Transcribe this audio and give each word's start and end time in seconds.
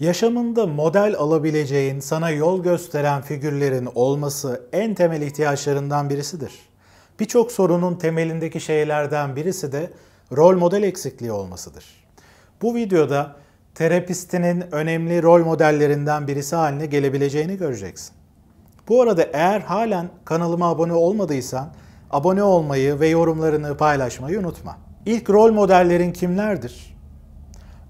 Yaşamında 0.00 0.66
model 0.66 1.14
alabileceğin, 1.18 2.00
sana 2.00 2.30
yol 2.30 2.62
gösteren 2.62 3.22
figürlerin 3.22 3.88
olması 3.94 4.62
en 4.72 4.94
temel 4.94 5.22
ihtiyaçlarından 5.22 6.10
birisidir. 6.10 6.52
Birçok 7.20 7.52
sorunun 7.52 7.94
temelindeki 7.94 8.60
şeylerden 8.60 9.36
birisi 9.36 9.72
de 9.72 9.90
rol 10.36 10.56
model 10.56 10.82
eksikliği 10.82 11.32
olmasıdır. 11.32 11.84
Bu 12.62 12.74
videoda 12.74 13.36
terapistinin 13.74 14.64
önemli 14.72 15.22
rol 15.22 15.44
modellerinden 15.44 16.28
birisi 16.28 16.56
haline 16.56 16.86
gelebileceğini 16.86 17.56
göreceksin. 17.56 18.14
Bu 18.88 19.02
arada 19.02 19.22
eğer 19.32 19.60
halen 19.60 20.08
kanalıma 20.24 20.70
abone 20.70 20.92
olmadıysan 20.92 21.68
abone 22.10 22.42
olmayı 22.42 23.00
ve 23.00 23.08
yorumlarını 23.08 23.76
paylaşmayı 23.76 24.40
unutma. 24.40 24.78
İlk 25.06 25.30
rol 25.30 25.52
modellerin 25.52 26.12
kimlerdir? 26.12 26.96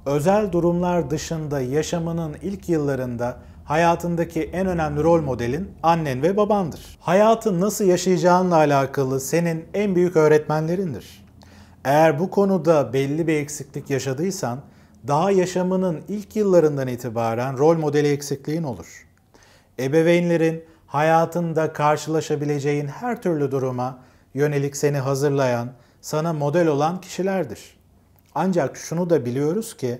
Özel 0.06 0.52
durumlar 0.52 1.10
dışında 1.10 1.60
yaşamının 1.60 2.36
ilk 2.42 2.68
yıllarında 2.68 3.36
hayatındaki 3.64 4.42
en 4.42 4.66
önemli 4.66 5.02
rol 5.02 5.22
modelin 5.22 5.70
annen 5.82 6.22
ve 6.22 6.36
babandır. 6.36 6.98
Hayatı 7.00 7.60
nasıl 7.60 7.84
yaşayacağınla 7.84 8.56
alakalı 8.56 9.20
senin 9.20 9.64
en 9.74 9.94
büyük 9.94 10.16
öğretmenlerindir. 10.16 11.24
Eğer 11.84 12.18
bu 12.18 12.30
konuda 12.30 12.92
belli 12.92 13.26
bir 13.26 13.36
eksiklik 13.36 13.90
yaşadıysan 13.90 14.60
daha 15.08 15.30
yaşamının 15.30 16.00
ilk 16.08 16.36
yıllarından 16.36 16.88
itibaren 16.88 17.58
rol 17.58 17.76
modeli 17.76 18.08
eksikliğin 18.08 18.62
olur. 18.62 19.06
Ebeveynlerin 19.78 20.64
hayatında 20.86 21.72
karşılaşabileceğin 21.72 22.86
her 22.86 23.22
türlü 23.22 23.50
duruma 23.50 23.98
yönelik 24.34 24.76
seni 24.76 24.98
hazırlayan, 24.98 25.68
sana 26.00 26.32
model 26.32 26.66
olan 26.66 27.00
kişilerdir. 27.00 27.81
Ancak 28.34 28.76
şunu 28.76 29.10
da 29.10 29.24
biliyoruz 29.24 29.76
ki 29.76 29.98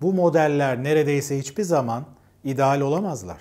bu 0.00 0.12
modeller 0.12 0.84
neredeyse 0.84 1.38
hiçbir 1.38 1.62
zaman 1.62 2.04
ideal 2.44 2.80
olamazlar. 2.80 3.38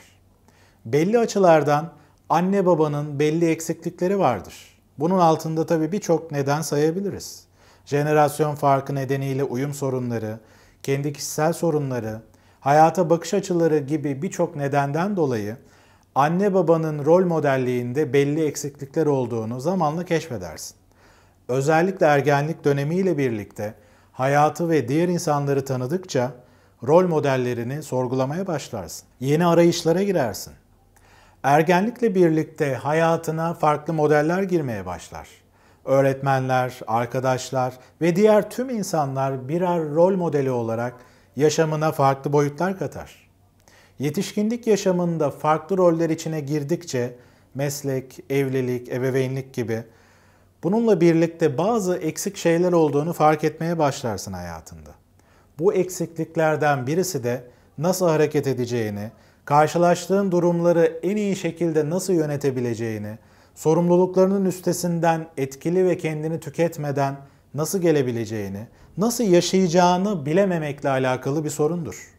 Belli 0.86 1.20
açılardan 1.20 1.92
anne 2.30 2.66
babanın 2.66 3.20
belli 3.20 3.50
eksiklikleri 3.50 4.20
vardır. 4.20 4.54
Bunun 5.00 5.20
altında 5.20 5.66
tabii 5.66 5.92
birçok 5.92 6.32
neden 6.32 6.62
sayabiliriz. 6.62 7.44
Jenerasyon 7.86 8.56
farkı 8.56 8.96
nedeniyle 8.96 9.44
uyum 9.44 9.74
sorunları, 9.74 10.40
kendi 10.84 11.14
kişisel 11.14 11.54
sorunları, 11.54 12.22
hayata 12.60 13.10
bakış 13.10 13.34
açıları 13.34 13.78
gibi 13.78 14.22
birçok 14.22 14.56
nedenden 14.56 15.16
dolayı 15.16 15.58
anne 16.16 16.54
babanın 16.54 17.06
rol 17.06 17.26
modelliğinde 17.26 18.14
belli 18.14 18.46
eksiklikler 18.46 19.06
olduğunu 19.06 19.60
zamanla 19.60 20.06
keşfedersin. 20.06 20.76
Özellikle 21.48 22.06
ergenlik 22.06 22.66
dönemiyle 22.66 23.18
birlikte 23.18 23.74
hayatı 24.14 24.70
ve 24.70 24.88
diğer 24.88 25.08
insanları 25.08 25.66
tanıdıkça 25.66 26.32
rol 26.88 27.08
modellerini 27.08 27.84
sorgulamaya 27.84 28.48
başlarsın. 28.48 29.08
Yeni 29.20 29.46
arayışlara 29.46 30.04
girersin. 30.04 30.54
Ergenlikle 31.44 32.16
birlikte 32.16 32.76
hayatına 32.76 33.54
farklı 33.54 33.94
modeller 33.94 34.44
girmeye 34.44 34.86
başlar. 34.86 35.28
Öğretmenler, 35.86 36.80
arkadaşlar 36.88 37.74
ve 38.02 38.16
diğer 38.16 38.50
tüm 38.50 38.70
insanlar 38.70 39.48
birer 39.48 39.90
rol 39.90 40.16
modeli 40.16 40.52
olarak 40.52 40.94
yaşamına 41.36 41.92
farklı 41.92 42.34
boyutlar 42.34 42.80
katar. 42.80 43.30
Yetişkinlik 44.00 44.68
yaşamında 44.68 45.32
farklı 45.32 45.78
roller 45.78 46.10
içine 46.10 46.40
girdikçe 46.40 47.16
meslek, 47.56 48.20
evlilik, 48.30 48.90
ebeveynlik 48.90 49.54
gibi 49.54 49.84
bununla 50.64 51.02
birlikte 51.02 51.58
bazı 51.58 51.98
eksik 51.98 52.38
şeyler 52.38 52.72
olduğunu 52.72 53.14
fark 53.14 53.44
etmeye 53.44 53.78
başlarsın 53.78 54.34
hayatında. 54.34 54.90
Bu 55.60 55.74
eksikliklerden 55.74 56.88
birisi 56.88 57.24
de 57.24 57.44
nasıl 57.78 58.08
hareket 58.08 58.48
edeceğini, 58.48 59.12
karşılaştığın 59.46 60.32
durumları 60.32 61.00
en 61.04 61.18
iyi 61.18 61.36
şekilde 61.36 61.90
nasıl 61.90 62.14
yönetebileceğini, 62.14 63.18
sorumluluklarının 63.56 64.46
üstesinden 64.46 65.28
etkili 65.38 65.86
ve 65.86 65.98
kendini 65.98 66.40
tüketmeden 66.40 67.16
nasıl 67.54 67.82
gelebileceğini, 67.82 68.68
nasıl 68.98 69.24
yaşayacağını 69.24 70.26
bilememekle 70.26 70.90
alakalı 70.90 71.44
bir 71.44 71.50
sorundur. 71.50 72.14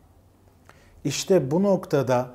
İşte 1.05 1.50
bu 1.50 1.62
noktada 1.62 2.31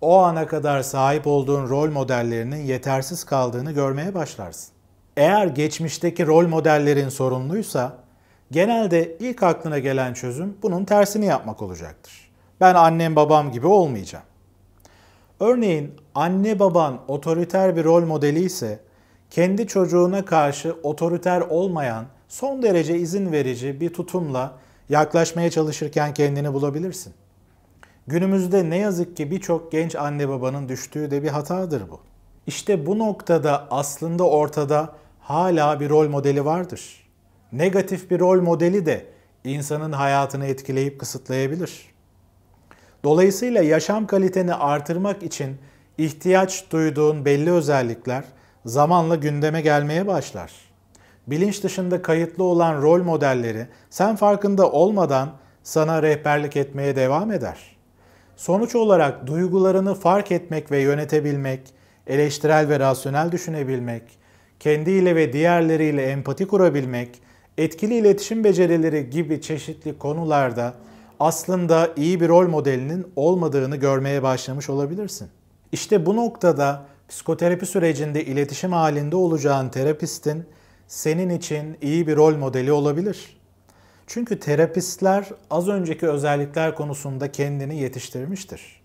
o 0.00 0.18
ana 0.18 0.46
kadar 0.46 0.82
sahip 0.82 1.26
olduğun 1.26 1.68
rol 1.68 1.90
modellerinin 1.90 2.56
yetersiz 2.56 3.24
kaldığını 3.24 3.72
görmeye 3.72 4.14
başlarsın. 4.14 4.72
Eğer 5.16 5.46
geçmişteki 5.46 6.26
rol 6.26 6.46
modellerin 6.46 7.08
sorunluysa 7.08 7.96
genelde 8.50 9.16
ilk 9.20 9.42
aklına 9.42 9.78
gelen 9.78 10.14
çözüm 10.14 10.56
bunun 10.62 10.84
tersini 10.84 11.26
yapmak 11.26 11.62
olacaktır. 11.62 12.30
Ben 12.60 12.74
annem 12.74 13.16
babam 13.16 13.52
gibi 13.52 13.66
olmayacağım. 13.66 14.24
Örneğin 15.40 15.94
anne 16.14 16.58
baban 16.58 17.00
otoriter 17.08 17.76
bir 17.76 17.84
rol 17.84 18.04
modeli 18.04 18.44
ise 18.44 18.80
kendi 19.30 19.66
çocuğuna 19.66 20.24
karşı 20.24 20.76
otoriter 20.82 21.40
olmayan, 21.40 22.04
son 22.28 22.62
derece 22.62 22.98
izin 22.98 23.32
verici 23.32 23.80
bir 23.80 23.92
tutumla 23.92 24.52
yaklaşmaya 24.88 25.50
çalışırken 25.50 26.14
kendini 26.14 26.52
bulabilirsin. 26.52 27.14
Günümüzde 28.06 28.70
ne 28.70 28.76
yazık 28.76 29.16
ki 29.16 29.30
birçok 29.30 29.72
genç 29.72 29.96
anne 29.96 30.28
babanın 30.28 30.68
düştüğü 30.68 31.10
de 31.10 31.22
bir 31.22 31.28
hatadır 31.28 31.82
bu. 31.90 32.00
İşte 32.46 32.86
bu 32.86 32.98
noktada 32.98 33.66
aslında 33.70 34.28
ortada 34.28 34.92
hala 35.22 35.80
bir 35.80 35.90
rol 35.90 36.08
modeli 36.08 36.44
vardır. 36.44 37.08
Negatif 37.52 38.10
bir 38.10 38.20
rol 38.20 38.42
modeli 38.42 38.86
de 38.86 39.06
insanın 39.44 39.92
hayatını 39.92 40.46
etkileyip 40.46 41.00
kısıtlayabilir. 41.00 41.92
Dolayısıyla 43.04 43.62
yaşam 43.62 44.06
kaliteni 44.06 44.54
artırmak 44.54 45.22
için 45.22 45.56
ihtiyaç 45.98 46.64
duyduğun 46.70 47.24
belli 47.24 47.50
özellikler 47.50 48.24
zamanla 48.66 49.14
gündeme 49.14 49.60
gelmeye 49.60 50.06
başlar. 50.06 50.52
Bilinç 51.26 51.62
dışında 51.62 52.02
kayıtlı 52.02 52.44
olan 52.44 52.82
rol 52.82 53.02
modelleri 53.02 53.66
sen 53.90 54.16
farkında 54.16 54.70
olmadan 54.70 55.32
sana 55.62 56.02
rehberlik 56.02 56.56
etmeye 56.56 56.96
devam 56.96 57.32
eder. 57.32 57.76
Sonuç 58.36 58.74
olarak 58.74 59.26
duygularını 59.26 59.94
fark 59.94 60.32
etmek 60.32 60.70
ve 60.70 60.78
yönetebilmek, 60.78 61.60
eleştirel 62.06 62.68
ve 62.68 62.80
rasyonel 62.80 63.32
düşünebilmek, 63.32 64.02
kendiyle 64.62 65.16
ve 65.16 65.32
diğerleriyle 65.32 66.02
empati 66.02 66.46
kurabilmek, 66.46 67.08
etkili 67.58 67.94
iletişim 67.94 68.44
becerileri 68.44 69.10
gibi 69.10 69.40
çeşitli 69.40 69.98
konularda 69.98 70.74
aslında 71.20 71.90
iyi 71.96 72.20
bir 72.20 72.28
rol 72.28 72.48
modelinin 72.48 73.06
olmadığını 73.16 73.76
görmeye 73.76 74.22
başlamış 74.22 74.70
olabilirsin. 74.70 75.28
İşte 75.72 76.06
bu 76.06 76.16
noktada 76.16 76.84
psikoterapi 77.08 77.66
sürecinde 77.66 78.24
iletişim 78.24 78.72
halinde 78.72 79.16
olacağın 79.16 79.68
terapistin 79.68 80.44
senin 80.88 81.30
için 81.30 81.76
iyi 81.80 82.06
bir 82.06 82.16
rol 82.16 82.36
modeli 82.36 82.72
olabilir. 82.72 83.36
Çünkü 84.06 84.40
terapistler 84.40 85.28
az 85.50 85.68
önceki 85.68 86.08
özellikler 86.08 86.74
konusunda 86.74 87.32
kendini 87.32 87.78
yetiştirmiştir. 87.78 88.82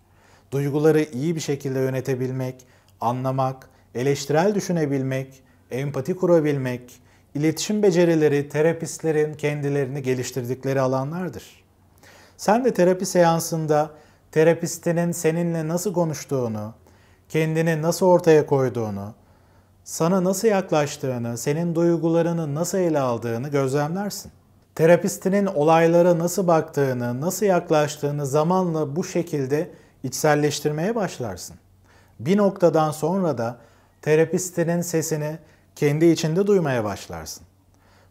Duyguları 0.51 1.03
iyi 1.03 1.35
bir 1.35 1.41
şekilde 1.41 1.79
yönetebilmek, 1.79 2.55
anlamak, 3.01 3.69
eleştirel 3.95 4.55
düşünebilmek, 4.55 5.46
empati 5.72 6.16
kurabilmek, 6.16 7.01
iletişim 7.35 7.83
becerileri 7.83 8.50
terapistlerin 8.50 9.33
kendilerini 9.33 10.03
geliştirdikleri 10.03 10.81
alanlardır. 10.81 11.63
Sen 12.38 12.66
de 12.66 12.73
terapi 12.73 13.05
seansında 13.05 13.89
terapistinin 14.31 15.11
seninle 15.11 15.67
nasıl 15.67 15.94
konuştuğunu, 15.94 16.73
kendini 17.29 17.81
nasıl 17.81 18.06
ortaya 18.06 18.45
koyduğunu, 18.45 19.13
sana 19.83 20.23
nasıl 20.23 20.47
yaklaştığını, 20.47 21.38
senin 21.38 21.75
duygularını 21.75 22.56
nasıl 22.56 22.77
ele 22.77 23.00
aldığını 23.00 23.47
gözlemlersin. 23.47 24.31
Terapistinin 24.75 25.45
olaylara 25.45 26.19
nasıl 26.19 26.47
baktığını, 26.47 27.22
nasıl 27.22 27.45
yaklaştığını 27.45 28.25
zamanla 28.25 28.95
bu 28.95 29.03
şekilde 29.03 29.72
içselleştirmeye 30.03 30.95
başlarsın. 30.95 31.56
Bir 32.19 32.38
noktadan 32.38 32.91
sonra 32.91 33.38
da 33.38 33.57
terapistinin 34.01 34.81
sesini 34.81 35.38
kendi 35.77 36.06
içinde 36.06 36.47
duymaya 36.47 36.83
başlarsın. 36.83 37.44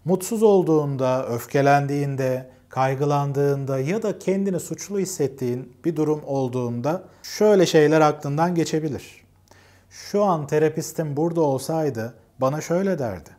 Mutsuz 0.04 0.42
olduğunda, 0.42 1.26
öfkelendiğinde, 1.28 2.50
kaygılandığında 2.68 3.78
ya 3.78 4.02
da 4.02 4.18
kendini 4.18 4.60
suçlu 4.60 4.98
hissettiğin 4.98 5.72
bir 5.84 5.96
durum 5.96 6.20
olduğunda 6.26 7.04
şöyle 7.22 7.66
şeyler 7.66 8.00
aklından 8.00 8.54
geçebilir. 8.54 9.24
Şu 9.90 10.24
an 10.24 10.46
terapistim 10.46 11.16
burada 11.16 11.40
olsaydı 11.40 12.14
bana 12.40 12.60
şöyle 12.60 12.98
derdi 12.98 13.30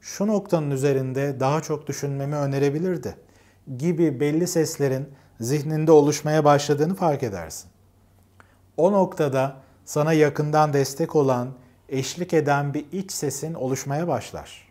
şu 0.00 0.26
noktanın 0.26 0.70
üzerinde 0.70 1.40
daha 1.40 1.60
çok 1.60 1.86
düşünmemi 1.86 2.36
önerebilirdi 2.36 3.16
gibi 3.78 4.20
belli 4.20 4.46
seslerin 4.46 5.08
zihninde 5.40 5.92
oluşmaya 5.92 6.44
başladığını 6.44 6.94
fark 6.94 7.22
edersin. 7.22 7.70
O 8.76 8.92
noktada 8.92 9.56
sana 9.84 10.12
yakından 10.12 10.72
destek 10.72 11.16
olan, 11.16 11.48
eşlik 11.88 12.34
eden 12.34 12.74
bir 12.74 12.84
iç 12.92 13.12
sesin 13.12 13.54
oluşmaya 13.54 14.08
başlar. 14.08 14.68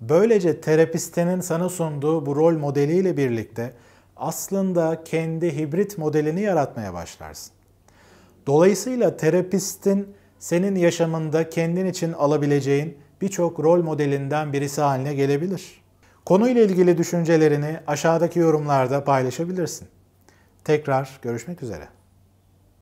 Böylece 0.00 0.60
terapistinin 0.60 1.40
sana 1.40 1.68
sunduğu 1.68 2.26
bu 2.26 2.36
rol 2.36 2.58
modeliyle 2.58 3.16
birlikte 3.16 3.72
aslında 4.16 5.04
kendi 5.04 5.56
hibrit 5.56 5.98
modelini 5.98 6.40
yaratmaya 6.40 6.94
başlarsın. 6.94 7.52
Dolayısıyla 8.46 9.16
terapistin 9.16 10.14
senin 10.38 10.76
yaşamında 10.76 11.50
kendin 11.50 11.86
için 11.86 12.12
alabileceğin 12.12 12.98
birçok 13.20 13.60
rol 13.60 13.82
modelinden 13.82 14.52
birisi 14.52 14.80
haline 14.80 15.14
gelebilir. 15.14 15.80
Konuyla 16.24 16.62
ilgili 16.62 16.98
düşüncelerini 16.98 17.80
aşağıdaki 17.86 18.38
yorumlarda 18.38 19.04
paylaşabilirsin. 19.04 19.88
Tekrar 20.64 21.18
görüşmek 21.22 21.62
üzere. 21.62 21.99